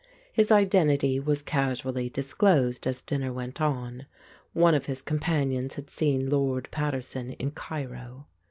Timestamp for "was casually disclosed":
1.19-2.87